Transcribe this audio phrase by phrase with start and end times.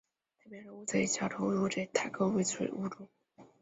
[0.39, 3.09] 太平洋塔乌贼为小头乌贼科塔乌贼属的动物。